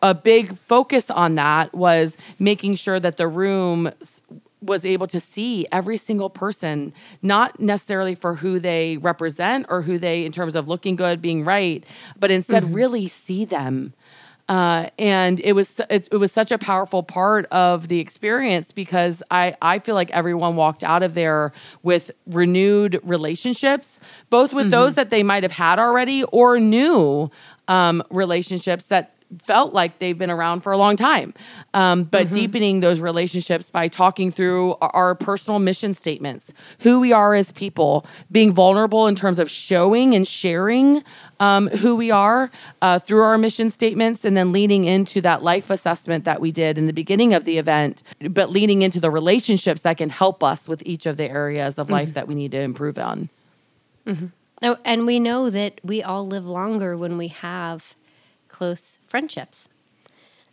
[0.00, 3.90] a big focus on that was making sure that the room
[4.62, 9.98] was able to see every single person, not necessarily for who they represent or who
[9.98, 11.84] they, in terms of looking good, being right,
[12.18, 12.74] but instead mm-hmm.
[12.74, 13.92] really see them
[14.48, 19.22] uh, and it was it, it, was such a powerful part of the experience because
[19.30, 21.52] I I feel like everyone walked out of there
[21.82, 24.00] with renewed relationships,
[24.30, 24.70] both with mm-hmm.
[24.70, 27.30] those that they might have had already or new
[27.68, 31.34] um, relationships that felt like they've been around for a long time.
[31.74, 32.34] Um, but mm-hmm.
[32.34, 37.52] deepening those relationships by talking through our, our, personal mission statements, who we are as
[37.52, 41.02] people, being vulnerable in terms of showing and sharing
[41.40, 42.50] um, who we are
[42.82, 46.78] uh, through our mission statements, and then leaning into that life assessment that we did
[46.78, 50.68] in the beginning of the event, but leaning into the relationships that can help us
[50.68, 52.14] with each of the areas of life mm-hmm.
[52.14, 53.28] that we need to improve on.
[54.06, 54.26] Mm-hmm.
[54.62, 57.94] Oh, and we know that we all live longer when we have
[58.48, 59.68] close friendships.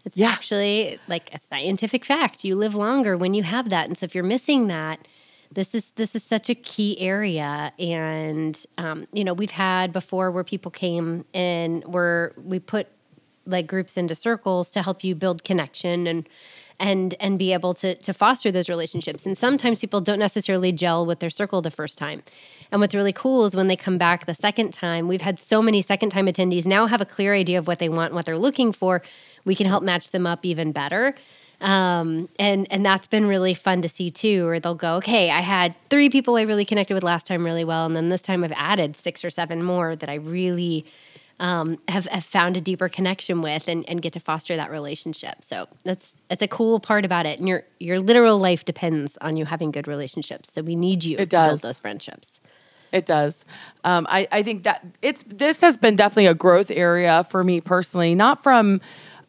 [0.04, 0.30] It's yeah.
[0.30, 2.44] actually like a scientific fact.
[2.44, 3.88] You live longer when you have that.
[3.88, 5.08] And so if you're missing that,
[5.52, 10.30] this is this is such a key area and um, you know we've had before
[10.30, 12.88] where people came and were we put
[13.48, 16.30] like groups into circles to help you build connection and
[16.80, 21.06] and and be able to to foster those relationships and sometimes people don't necessarily gel
[21.06, 22.22] with their circle the first time
[22.72, 25.62] and what's really cool is when they come back the second time, we've had so
[25.62, 28.26] many second time attendees now have a clear idea of what they want and what
[28.26, 29.02] they're looking for.
[29.44, 31.16] We can help match them up even better.
[31.62, 34.48] Um, and and that's been really fun to see too.
[34.48, 37.66] Or they'll go, okay, I had three people I really connected with last time really
[37.66, 40.86] well, and then this time I've added six or seven more that I really
[41.40, 45.44] um, have, have found a deeper connection with, and, and get to foster that relationship.
[45.44, 47.40] So that's that's a cool part about it.
[47.40, 50.52] And your your literal life depends on you having good relationships.
[50.52, 51.50] So we need you it to does.
[51.50, 52.40] build those friendships.
[52.92, 53.46] It does.
[53.84, 57.62] Um, I, I think that it's this has been definitely a growth area for me
[57.62, 58.82] personally, not from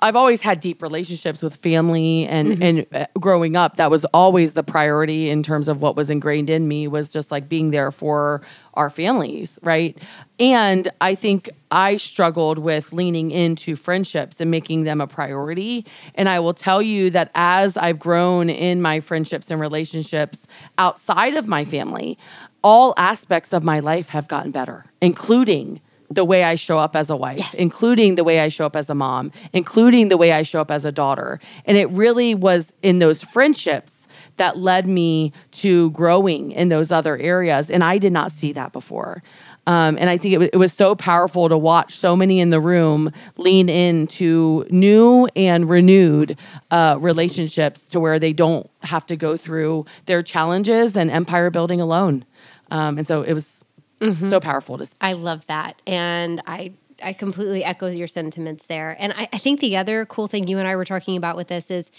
[0.02, 2.62] I've always had deep relationships with family and mm-hmm.
[2.62, 6.48] and uh, growing up that was always the priority in terms of what was ingrained
[6.48, 8.42] in me was just like being there for
[8.74, 9.98] our families, right?
[10.38, 15.84] And I think I struggled with leaning into friendships and making them a priority.
[16.14, 20.46] And I will tell you that as I've grown in my friendships and relationships
[20.78, 22.16] outside of my family,
[22.62, 27.08] all aspects of my life have gotten better, including the way I show up as
[27.08, 27.54] a wife, yes.
[27.54, 30.70] including the way I show up as a mom, including the way I show up
[30.70, 31.40] as a daughter.
[31.64, 37.16] And it really was in those friendships that led me to growing in those other
[37.18, 37.70] areas.
[37.70, 39.22] And I did not see that before.
[39.66, 42.50] Um, and I think it, w- it was so powerful to watch so many in
[42.50, 46.38] the room lean into new and renewed
[46.70, 51.80] uh, relationships to where they don't have to go through their challenges and empire building
[51.80, 52.24] alone.
[52.70, 53.59] Um, and so it was
[54.00, 54.28] mm-hmm.
[54.28, 54.88] so powerful to.
[55.00, 55.80] I love that.
[55.86, 58.96] And I I completely echo your sentiments there.
[58.98, 61.48] And I, I think the other cool thing you and I were talking about with
[61.48, 61.90] this is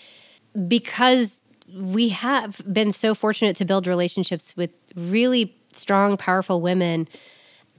[0.68, 1.42] because
[1.74, 7.08] we have been so fortunate to build relationships with really strong, powerful women.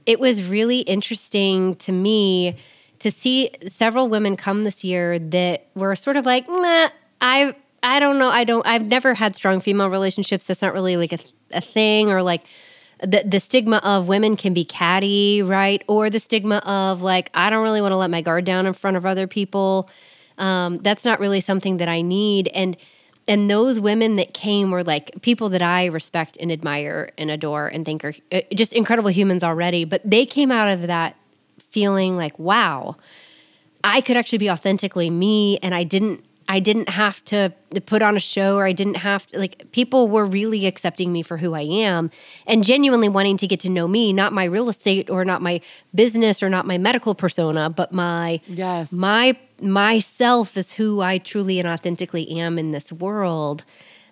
[0.05, 2.57] It was really interesting to me
[2.99, 6.89] to see several women come this year that were sort of like, nah,
[7.21, 10.45] I I don't know, I don't I've never had strong female relationships.
[10.45, 11.19] That's not really like a,
[11.51, 12.43] a thing or like
[13.03, 15.83] the the stigma of women can be catty, right?
[15.87, 18.73] Or the stigma of like I don't really want to let my guard down in
[18.73, 19.89] front of other people.
[20.37, 22.47] Um, that's not really something that I need.
[22.49, 22.77] And
[23.27, 27.67] and those women that came were like people that I respect and admire and adore
[27.67, 29.85] and think are uh, just incredible humans already.
[29.85, 31.15] But they came out of that
[31.69, 32.97] feeling like, wow,
[33.83, 37.51] I could actually be authentically me, and I didn't I didn't have to
[37.87, 41.23] put on a show or I didn't have to like people were really accepting me
[41.23, 42.11] for who I am
[42.45, 45.61] and genuinely wanting to get to know me, not my real estate or not my
[45.95, 48.91] business or not my medical persona, but my yes.
[48.91, 53.63] my myself is who I truly and authentically am in this world.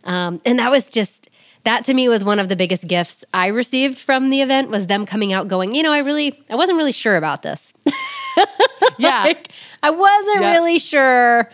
[0.03, 1.29] Um, and that was just
[1.63, 4.87] that to me was one of the biggest gifts I received from the event was
[4.87, 7.71] them coming out going, you know, I really I wasn't really sure about this.
[8.97, 9.25] yeah.
[9.25, 9.49] like,
[9.83, 11.47] I wasn't really sure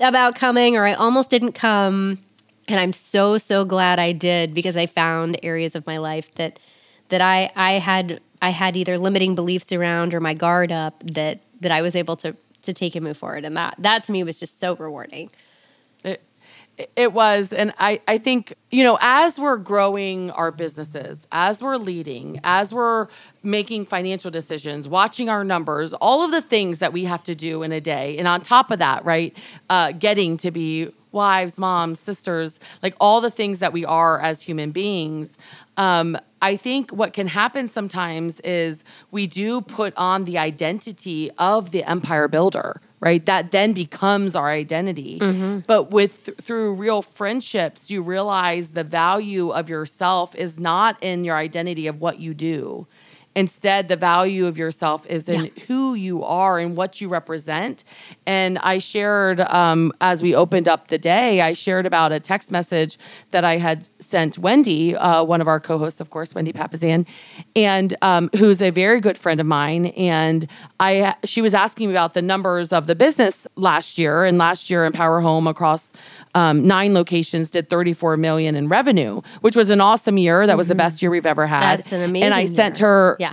[0.00, 2.18] about coming or I almost didn't come.
[2.68, 6.58] And I'm so, so glad I did because I found areas of my life that
[7.08, 11.40] that I I had I had either limiting beliefs around or my guard up that
[11.60, 13.44] that I was able to to take and move forward.
[13.44, 15.30] And that that to me was just so rewarding.
[16.94, 17.52] It, was.
[17.52, 22.72] And I, I think, you know, as we're growing our businesses, as we're leading, as
[22.72, 23.08] we're
[23.42, 27.64] making financial decisions, watching our numbers, all of the things that we have to do
[27.64, 28.16] in a day.
[28.16, 29.36] And on top of that, right,
[29.68, 34.42] uh, getting to be wives, moms, sisters, like all the things that we are as
[34.42, 35.36] human beings.
[35.76, 41.72] Um, I think what can happen sometimes is we do put on the identity of
[41.72, 43.24] the empire builder right?
[43.26, 45.18] That then becomes our identity.
[45.18, 45.60] Mm-hmm.
[45.66, 51.36] but with through real friendships you realize the value of yourself is not in your
[51.36, 52.86] identity of what you do
[53.38, 55.62] Instead, the value of yourself is in yeah.
[55.68, 57.84] who you are and what you represent.
[58.26, 62.50] And I shared, um, as we opened up the day, I shared about a text
[62.50, 62.98] message
[63.30, 67.06] that I had sent Wendy, uh, one of our co hosts, of course, Wendy Papasan,
[67.54, 69.86] and um, who's a very good friend of mine.
[69.86, 70.48] And
[70.80, 74.24] I, she was asking me about the numbers of the business last year.
[74.24, 75.92] And last year, Empower Home across
[76.34, 80.44] um, nine locations did 34 million in revenue, which was an awesome year.
[80.44, 80.58] That mm-hmm.
[80.58, 80.78] was the mm-hmm.
[80.78, 81.78] best year we've ever had.
[81.78, 82.24] That's an amazing.
[82.24, 82.54] And I year.
[82.54, 83.27] sent her, yeah,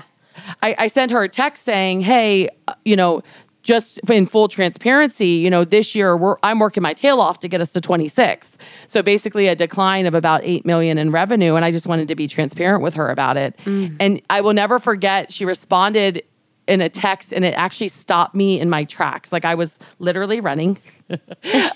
[0.61, 3.21] I, I sent her a text saying, "Hey, uh, you know."
[3.63, 7.61] Just in full transparency, you know, this year I'm working my tail off to get
[7.61, 8.55] us to 26.
[8.85, 12.15] So basically, a decline of about eight million in revenue, and I just wanted to
[12.15, 13.57] be transparent with her about it.
[13.65, 13.95] Mm.
[13.99, 15.33] And I will never forget.
[15.33, 16.23] She responded
[16.67, 19.31] in a text and it actually stopped me in my tracks.
[19.31, 20.77] Like I was literally running.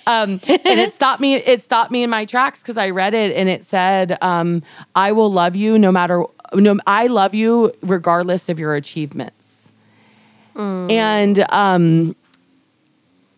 [0.08, 3.36] um, and it stopped me, it stopped me in my tracks because I read it
[3.36, 4.64] and it said, um,
[4.96, 9.72] I will love you no matter no I love you regardless of your achievements.
[10.56, 10.92] Mm.
[10.92, 12.16] And um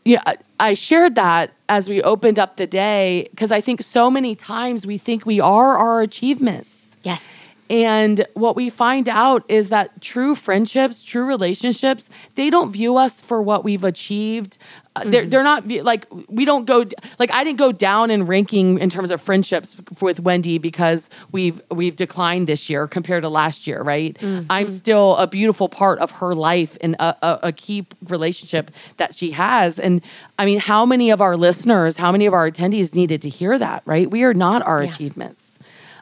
[0.03, 0.23] yeah,
[0.59, 4.85] I shared that as we opened up the day because I think so many times
[4.85, 6.89] we think we are our achievements.
[7.03, 7.23] Yes.
[7.71, 13.21] And what we find out is that true friendships, true relationships, they don't view us
[13.21, 14.57] for what we've achieved.
[14.97, 15.09] Uh, mm-hmm.
[15.11, 16.83] They're, they're not like we don't go
[17.17, 21.61] like I didn't go down in ranking in terms of friendships with Wendy because we've
[21.71, 24.17] we've declined this year compared to last year, right?
[24.19, 24.47] Mm-hmm.
[24.49, 29.15] I'm still a beautiful part of her life and a, a, a key relationship that
[29.15, 29.79] she has.
[29.79, 30.01] And
[30.37, 33.57] I mean, how many of our listeners, how many of our attendees needed to hear
[33.57, 34.11] that, right?
[34.11, 34.89] We are not our yeah.
[34.89, 35.50] achievements.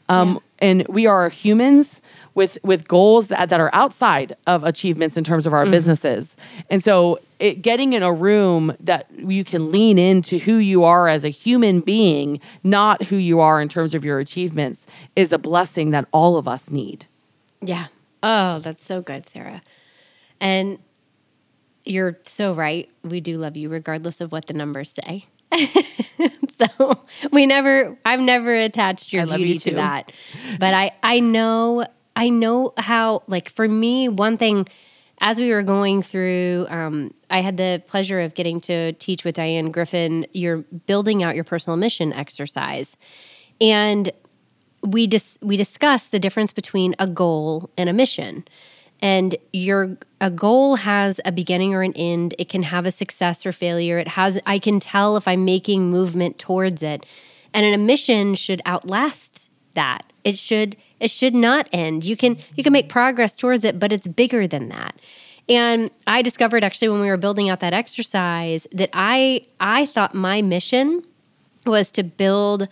[0.09, 2.01] Um, yeah and we are humans
[2.35, 6.35] with with goals that, that are outside of achievements in terms of our businesses.
[6.69, 11.07] And so it, getting in a room that you can lean into who you are
[11.07, 15.37] as a human being, not who you are in terms of your achievements, is a
[15.37, 17.05] blessing that all of us need.
[17.61, 17.87] Yeah.
[18.21, 19.61] Oh, that's so good, Sarah.
[20.41, 20.79] And
[21.85, 22.89] you're so right.
[23.03, 25.25] We do love you regardless of what the numbers say.
[26.59, 26.99] so
[27.31, 30.11] we never I've never attached your beauty you to that.
[30.59, 31.85] But I I know
[32.15, 34.67] I know how like for me one thing
[35.21, 39.35] as we were going through um, I had the pleasure of getting to teach with
[39.35, 42.95] Diane Griffin your building out your personal mission exercise.
[43.59, 44.11] And
[44.81, 48.45] we dis- we discussed the difference between a goal and a mission.
[49.01, 52.35] And your a goal has a beginning or an end.
[52.37, 53.97] It can have a success or failure.
[53.97, 57.05] It has I can tell if I'm making movement towards it.
[57.53, 60.11] And a mission should outlast that.
[60.23, 62.03] It should it should not end.
[62.03, 64.99] You can you can make progress towards it, but it's bigger than that.
[65.47, 70.13] And I discovered actually when we were building out that exercise that I I thought
[70.13, 71.03] my mission
[71.65, 72.67] was to build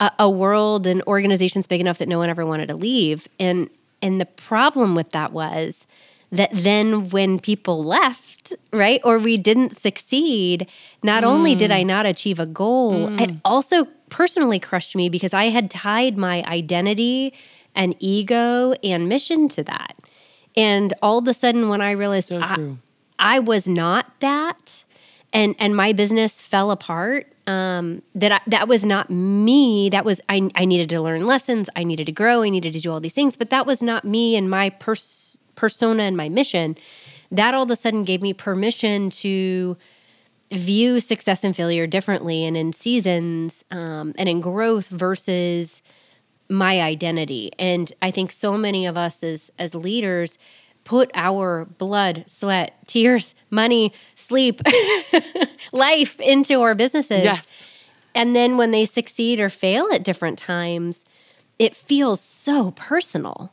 [0.00, 3.26] a, a world and organizations big enough that no one ever wanted to leave.
[3.38, 3.70] And
[4.02, 5.86] and the problem with that was
[6.32, 10.66] that then when people left, right, or we didn't succeed,
[11.02, 11.30] not hmm.
[11.30, 13.18] only did I not achieve a goal, hmm.
[13.18, 17.34] it also personally crushed me because I had tied my identity
[17.74, 19.96] and ego and mission to that.
[20.56, 22.78] And all of a sudden, when I realized So I.
[23.18, 24.84] I was not that,
[25.32, 27.31] and and my business fell apart.
[27.46, 29.90] Um, that I, that was not me.
[29.90, 30.48] That was I.
[30.54, 31.68] I needed to learn lessons.
[31.74, 32.42] I needed to grow.
[32.42, 33.36] I needed to do all these things.
[33.36, 36.76] But that was not me and my pers- persona and my mission.
[37.32, 39.76] That all of a sudden gave me permission to
[40.52, 45.82] view success and failure differently, and in seasons, um, and in growth versus
[46.48, 47.50] my identity.
[47.58, 50.38] And I think so many of us as as leaders
[50.84, 54.60] put our blood, sweat, tears, money, sleep,
[55.72, 57.24] life into our businesses.
[57.24, 57.48] Yes.
[58.14, 61.04] And then when they succeed or fail at different times,
[61.58, 63.52] it feels so personal.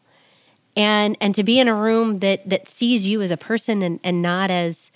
[0.76, 4.00] And and to be in a room that that sees you as a person and,
[4.04, 4.92] and not as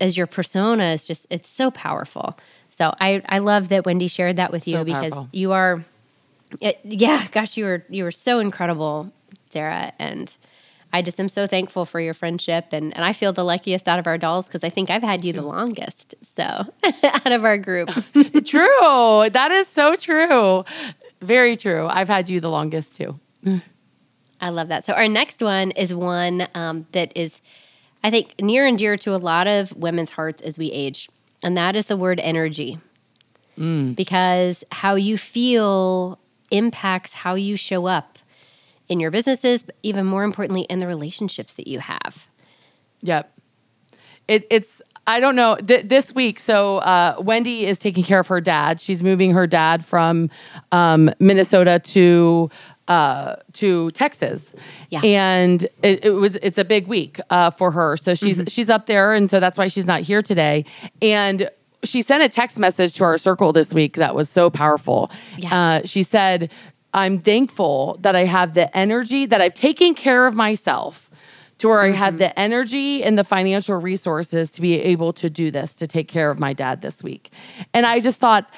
[0.00, 2.38] as your persona is just it's so powerful.
[2.70, 5.28] So I I love that Wendy shared that with you So because powerful.
[5.32, 5.84] you are
[6.60, 9.12] it, yeah, gosh, you were you were so incredible,
[9.50, 10.32] Sarah, and
[10.92, 13.98] I just am so thankful for your friendship, and and I feel the luckiest out
[13.98, 16.42] of our dolls because I think I've had you the longest, so
[17.02, 17.88] out of our group.
[18.44, 19.28] true.
[19.30, 20.64] That is so true.
[21.20, 21.86] Very true.
[21.88, 23.18] I've had you the longest too.
[24.40, 24.84] I love that.
[24.84, 27.40] So our next one is one um, that is,
[28.04, 31.08] I think, near and dear to a lot of women's hearts as we age,
[31.42, 32.78] and that is the word energy,
[33.94, 36.18] because how you feel
[36.50, 38.17] impacts how you show up
[38.88, 42.28] in your businesses, but even more importantly, in the relationships that you have.
[43.02, 43.32] Yep.
[44.26, 46.38] It, it's I don't know th- this week.
[46.38, 48.78] So uh, Wendy is taking care of her dad.
[48.78, 50.28] She's moving her dad from
[50.70, 52.50] um, Minnesota to
[52.88, 54.54] uh, to Texas.
[54.90, 55.00] Yeah.
[55.00, 57.96] And it, it was it's a big week uh, for her.
[57.96, 60.66] So she's she's up there, and so that's why she's not here today.
[61.00, 61.50] And
[61.84, 65.10] she sent a text message to our circle this week that was so powerful.
[65.36, 65.54] Yeah.
[65.54, 66.50] Uh, she said,
[66.94, 71.04] "I'm thankful that I have the energy that I've taken care of myself."
[71.58, 72.18] to where I have mm-hmm.
[72.18, 76.30] the energy and the financial resources to be able to do this, to take care
[76.30, 77.32] of my dad this week.
[77.74, 78.48] And I just thought,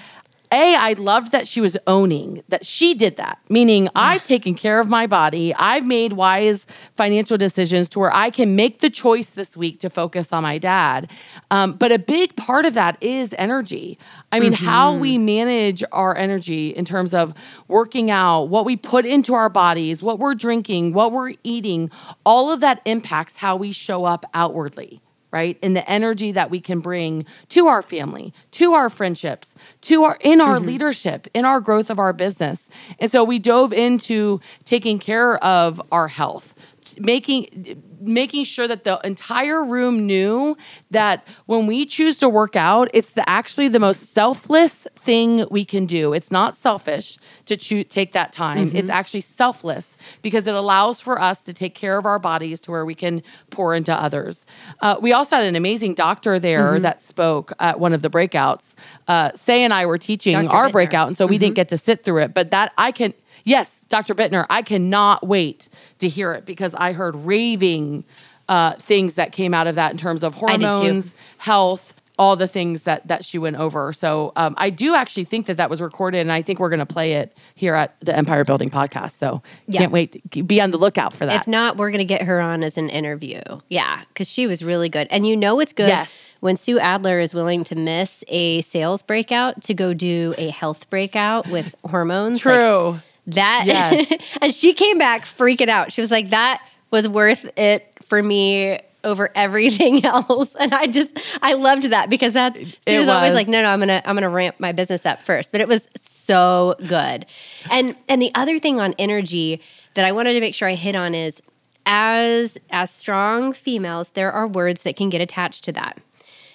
[0.53, 4.81] A, I loved that she was owning that she did that, meaning I've taken care
[4.81, 5.55] of my body.
[5.55, 9.91] I've made wise financial decisions to where I can make the choice this week to
[9.91, 11.09] focus on my dad.
[11.53, 13.97] Um, but a big part of that is energy.
[14.33, 17.33] I mean, how we manage our energy in terms of
[17.69, 21.91] working out, what we put into our bodies, what we're drinking, what we're eating,
[22.27, 25.01] all of that impacts how we show up outwardly,
[25.33, 25.59] right?
[25.63, 30.19] And the energy that we can bring to our family, to our friendships, to our
[30.21, 30.67] in our mm-hmm.
[30.67, 32.69] leadership, in our growth of our business.
[32.99, 36.55] And so we dove into taking care of our health
[37.01, 40.57] making making sure that the entire room knew
[40.91, 45.65] that when we choose to work out it's the actually the most selfless thing we
[45.65, 46.13] can do.
[46.13, 48.71] It's not selfish to choose take that time.
[48.75, 52.71] It's actually selfless because it allows for us to take care of our bodies to
[52.71, 54.45] where we can pour into others.
[54.81, 58.75] Uh, we also had an amazing doctor there that spoke at one of the breakouts.
[59.09, 60.55] Uh, say and i were teaching Dr.
[60.55, 60.73] our Bittner.
[60.73, 63.13] breakout and so we didn't get to sit through it but that i can
[63.45, 64.15] Yes, Dr.
[64.15, 68.05] Bittner, I cannot wait to hear it because I heard raving
[68.49, 70.67] uh, things that came out of that in terms of I did too.
[70.67, 73.93] hormones, health, all the things that that she went over.
[73.95, 76.81] So um, I do actually think that that was recorded, and I think we're going
[76.81, 79.13] to play it here at the Empire Building podcast.
[79.13, 79.81] So Yeah.
[79.81, 80.21] can't wait.
[80.33, 81.41] To be on the lookout for that.
[81.43, 83.41] If not, we're going to get her on as an interview.
[83.69, 85.09] Yeah, because she was really good.
[85.11, 86.11] And you know it's good Yes.
[86.41, 90.91] when Sue Adler is willing to miss a sales breakout to go do a health
[90.91, 92.45] breakout with hormones.
[92.45, 93.01] Like, True.
[93.35, 94.13] That Yes.
[94.43, 95.93] and she came back freaking out.
[95.93, 101.19] She was like, "That was worth it for me." Over everything else, and I just
[101.41, 104.15] I loved that because that she It was, always like, no, no, I'm gonna I'm
[104.15, 105.53] gonna ramp my business up first.
[105.53, 107.25] But it was so good,
[107.71, 109.63] and and the other thing on energy
[109.95, 111.41] that I wanted to make sure I hit on is
[111.87, 115.97] as as strong females, there are words that can get attached to that.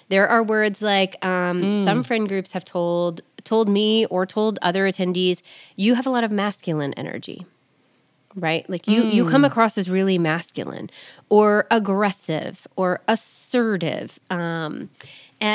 [0.08, 4.84] There are words like um, some friend groups have told told me or told other
[4.86, 5.40] attendees,
[5.76, 7.46] you have a lot of masculine energy,
[8.34, 8.68] right?
[8.68, 10.90] Like you you come across as really masculine
[11.30, 14.90] or aggressive or assertive, um,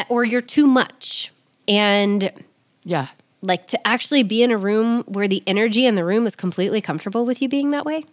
[0.09, 1.31] or you're too much.
[1.67, 2.31] And
[2.83, 3.07] Yeah.
[3.43, 6.81] like to actually be in a room where the energy in the room is completely
[6.81, 8.03] comfortable with you being that way.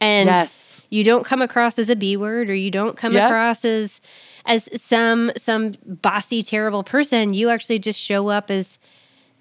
[0.00, 0.80] And Yes.
[0.90, 3.24] you don't come across as a B word or you don't come Yep.
[3.28, 4.00] across as
[4.46, 7.34] as some some bossy terrible person.
[7.34, 8.78] You actually just show up as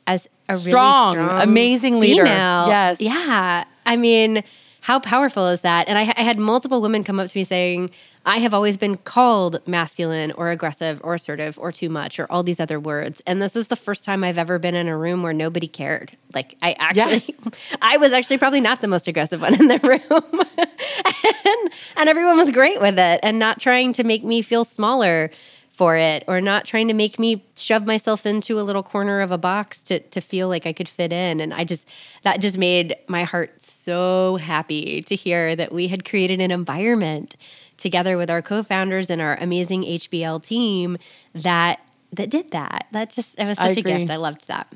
[0.08, 2.24] as a Strong, really strong amazing leader.
[2.24, 2.68] female.
[2.68, 3.02] Yes.
[3.02, 3.64] Yeah.
[3.86, 4.44] I mean,
[4.82, 5.88] how powerful is that?
[5.88, 7.90] And I, I had multiple women come up to me saying,
[8.26, 12.42] I have always been called masculine or aggressive or assertive or too much or all
[12.42, 13.22] these other words.
[13.28, 16.18] And this is the first time I've ever been in a room where nobody cared.
[16.34, 17.40] Like, I actually, Yes.
[17.82, 20.42] I was actually probably not the most aggressive one in the room.
[21.46, 25.30] and, and everyone was great with it and not trying to make me feel smaller
[25.76, 29.32] for it or not trying to make me shove myself into a little corner of
[29.32, 31.42] a box to, to feel like I could fit in.
[31.42, 31.86] And I just,
[32.24, 37.36] that just made my heart so happy to hear that we had created an environment
[37.78, 40.98] together with our co-founders and our amazing HBL team
[41.34, 41.80] that,
[42.14, 42.88] that did that.
[42.92, 44.10] That just, it was such a gift.
[44.10, 44.68] I loved that.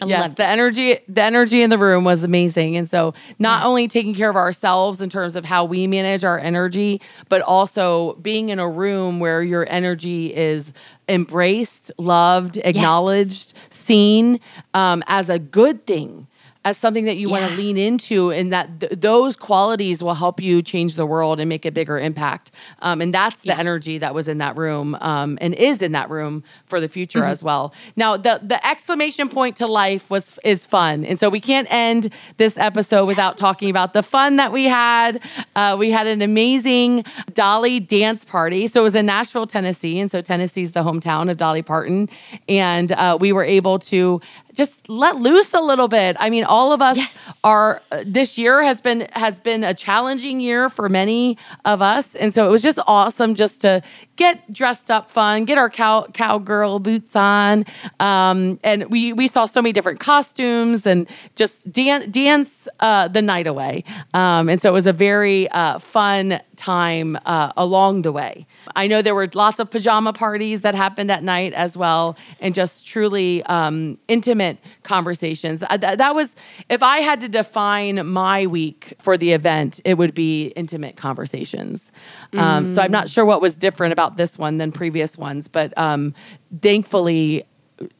[0.00, 2.76] I yes, loved the energy the energy in the room was amazing.
[2.76, 6.38] And so not only taking care of ourselves in terms of how we manage our
[6.38, 10.72] energy, but also being in a room where your energy is
[11.08, 14.40] embraced, loved, acknowledged, seen
[14.74, 16.26] um, as a good thing.
[16.66, 20.40] As something that you want to lean into, and that th- those qualities will help
[20.40, 22.50] you change the world and make a bigger impact.
[22.80, 23.58] Um, and that's the Yeah.
[23.64, 27.20] energy that was in that room um, and is in that room for the future
[27.20, 27.30] Mm-hmm.
[27.30, 27.72] as well.
[27.94, 32.10] Now, the the exclamation point to life was is fun, and so we can't end
[32.36, 35.20] this episode without talking about the fun that we had.
[35.54, 37.04] Uh, we had an amazing
[37.34, 38.66] Dolly dance party.
[38.66, 42.08] So it was in Nashville, Tennessee, and so Tennessee's the hometown of Dolly Parton,
[42.48, 44.20] and uh, we were able to
[44.56, 46.16] just let loose a little bit.
[46.18, 46.98] I mean, all of us
[47.44, 47.82] are.
[47.92, 52.32] Uh, this year has been has been a challenging year for many of us, and
[52.34, 53.82] so it was just awesome just to
[54.16, 57.64] get dressed up, fun, get our cow cowgirl boots on,
[58.00, 63.22] um, and we we saw so many different costumes and just dance dance uh, the
[63.22, 63.84] night away.
[64.14, 68.46] Um, and so it was a very uh, fun time uh, along the way.
[68.74, 72.54] I know there were lots of pajama parties that happened at night as well, and
[72.54, 75.62] just truly um, intimate conversations.
[75.62, 76.34] Uh, th- that was,
[76.68, 81.90] if I had to define my week for the event, it would be intimate conversations.
[82.32, 85.76] Um, so I'm not sure what was different about this one than previous ones, but
[85.76, 86.14] um,
[86.60, 87.46] thankfully,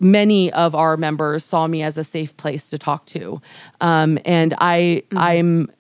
[0.01, 3.41] many of our members saw me as a safe place to talk to,
[3.81, 5.71] um, and I I'm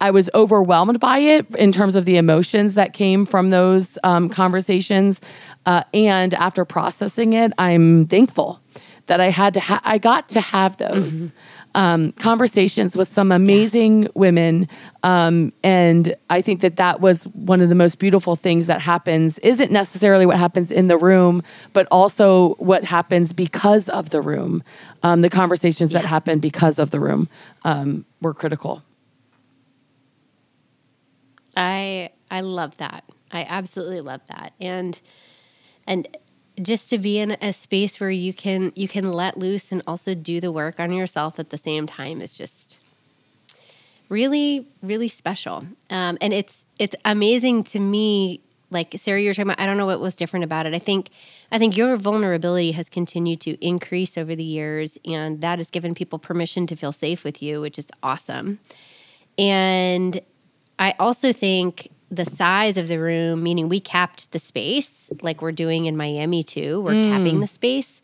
[0.00, 4.28] I was overwhelmed by it in terms of the emotions that came from those um,
[4.28, 5.20] conversations,
[5.64, 8.60] uh, and after processing it, I'm thankful
[9.06, 11.32] that I had to ha- I got to have those.
[11.76, 14.66] Um, conversations with some amazing women,
[15.02, 19.38] um, and I think that that was one of the most beautiful things that happens.
[19.40, 21.42] Isn't necessarily what happens in the room,
[21.74, 24.64] but also what happens because of the room.
[25.02, 27.28] Um, the conversations that happen because of the room
[27.64, 28.82] um, were critical.
[31.56, 33.04] I I love that.
[33.32, 34.54] I absolutely love that.
[34.60, 34.98] And
[35.86, 36.08] and
[36.60, 40.14] just to be in a space where you can you can let loose and also
[40.14, 42.78] do the work on yourself at the same time is just
[44.08, 45.64] really really special.
[45.90, 48.40] Um, and it's it's amazing to me.
[48.68, 49.60] Like Sarah, you're talking about.
[49.60, 50.74] I don't know what was different about it.
[50.74, 51.10] I think
[51.52, 55.94] I think your vulnerability has continued to increase over the years, and that has given
[55.94, 58.58] people permission to feel safe with you, which is awesome.
[59.38, 60.20] And
[60.78, 65.52] I also think the size of the room, meaning we capped the space, like we're
[65.52, 66.80] doing in Miami too.
[66.82, 68.00] We're capping the space,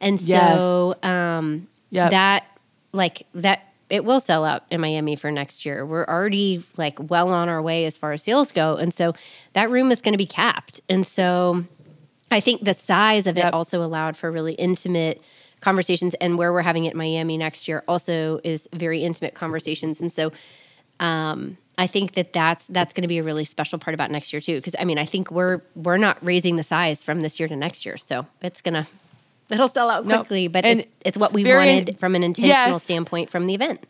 [0.00, 2.10] and so um, Yep.
[2.10, 2.44] that
[2.92, 5.86] like that it will sell out in Miami for next year.
[5.86, 9.14] We're already like well on our way as far as sales go, and so
[9.54, 11.64] that room is going to be capped, and so
[12.30, 13.54] I think the size of it Yep.
[13.54, 15.22] also allowed for really intimate
[15.60, 20.02] conversations, and where we're having it in Miami next year also is very intimate conversations,
[20.02, 20.30] and so
[21.00, 24.32] um, I think that that's that's going to be a really special part about next
[24.32, 24.56] year too.
[24.56, 27.54] Because I mean, I think we're we're not raising the size from this year to
[27.56, 28.84] next year, so it's gonna
[29.48, 30.20] it'll sell out Nope.
[30.26, 30.48] quickly.
[30.48, 32.82] But And it, it's what we wanted from an intentional Yes.
[32.82, 33.86] standpoint from the event.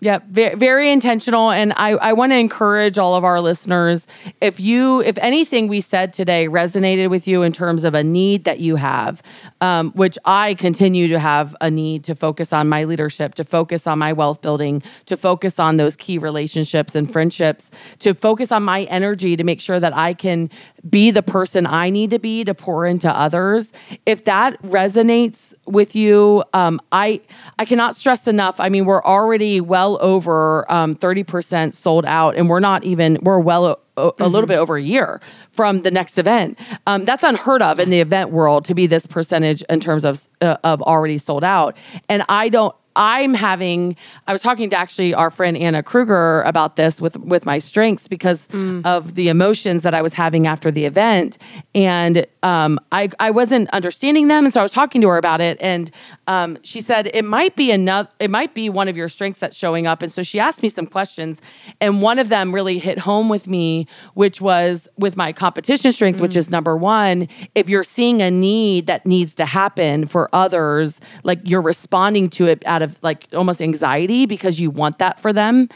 [0.00, 1.50] Yeah, very, very intentional.
[1.50, 4.06] And I, I want to encourage all of our listeners
[4.42, 8.44] if you, if anything we said today resonated with you in terms of a need
[8.44, 9.22] that you have,
[9.62, 13.86] um, which I continue to have a need to focus on my leadership, to focus
[13.86, 17.70] on my wealth building, to focus on those key relationships and friendships,
[18.00, 20.50] to focus on my energy to make sure that I can
[20.90, 23.72] be the person I need to be to pour into others.
[24.04, 27.22] If that resonates with you, um, I
[27.58, 28.60] I cannot stress enough.
[28.60, 33.18] I mean, we're already well over um, thirty percent sold out, and we're not even
[33.22, 33.80] we're well.
[33.98, 35.22] A, a little bit over a year
[35.52, 36.58] from the next event.
[36.86, 40.28] Um, that's unheard of in the event world to be this percentage in terms of
[40.42, 41.78] uh, of already sold out.
[42.10, 42.76] And I don't.
[42.94, 43.96] I'm having.
[44.26, 48.06] I was talking to actually our friend Anna Kruger about this with with my strengths
[48.06, 48.48] because
[48.84, 51.38] of the emotions that I was having after the event,
[51.74, 55.40] and um, I I wasn't understanding them, and so I was talking to her about
[55.40, 55.90] it, and
[56.28, 59.56] um, she said it might be another, It might be one of your strengths that's
[59.56, 61.42] showing up, and so she asked me some questions,
[61.80, 66.20] and one of them really hit home with me, which was with my competition strength,
[66.20, 67.26] which is number one.
[67.56, 72.46] If you're seeing a need that needs to happen for others, like you're responding to
[72.46, 75.68] it out of like almost anxiety because you want that for them.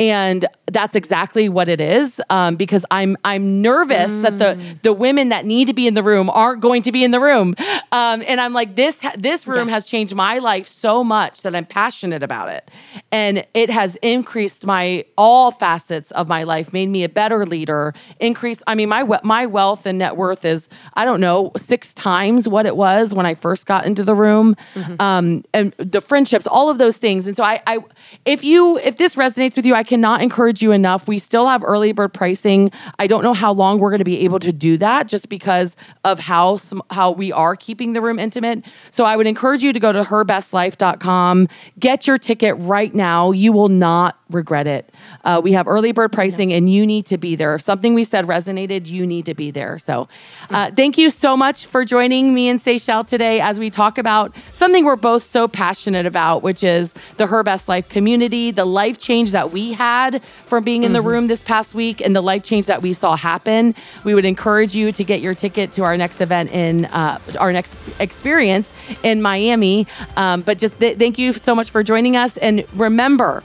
[0.00, 5.28] And that's exactly what it is, um, because I'm I'm nervous that the the women
[5.28, 7.54] that need to be in the room aren't going to be in the room,
[7.92, 11.66] um, and I'm like this this room has changed my life so much that I'm
[11.66, 12.70] passionate about it,
[13.12, 17.92] and it has increased my all facets of my life, made me a better leader.
[18.20, 22.48] Increased, I mean my my wealth and net worth is I don't know six times
[22.48, 24.56] what it was when I first got into the room,
[24.98, 27.26] um, and the friendships, all of those things.
[27.26, 27.80] And so I, I
[28.24, 31.08] if you if this resonates with you, I cannot encourage you enough.
[31.08, 32.70] We still have early bird pricing.
[33.00, 35.74] I don't know how long we're going to be able to do that, just because
[36.04, 36.58] of how
[36.90, 38.64] how we are keeping the room intimate.
[38.92, 41.48] So I would encourage you to go to herbestlife.com,
[41.80, 43.32] get your ticket right now.
[43.32, 44.92] You will not regret it.
[45.24, 47.54] Uh, we have early bird pricing, and you need to be there.
[47.54, 49.78] If something we said resonated, you need to be there.
[49.78, 50.08] So,
[50.50, 54.34] uh, thank you so much for joining me and Seychelles today as we talk about
[54.52, 58.98] something we're both so passionate about, which is the Her Best Life community, the life
[58.98, 62.42] change that we had from being in the room this past week, and the life
[62.42, 63.74] change that we saw happen.
[64.04, 67.52] We would encourage you to get your ticket to our next event in uh, our
[67.52, 68.70] next experience
[69.02, 69.86] in Miami.
[70.16, 73.42] Um, but just th- thank you so much for joining us, and remember.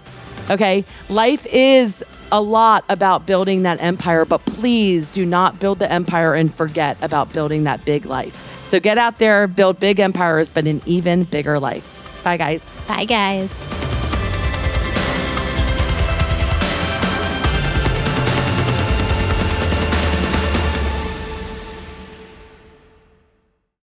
[0.49, 0.85] Okay.
[1.09, 6.33] Life is a lot about building that empire, but please do not build the empire
[6.33, 8.41] and forget about building that big life.
[8.67, 11.91] So get out there, build big empires, but an even bigger life.
[12.23, 12.65] Bye, guys.
[12.87, 13.84] Bye, guys.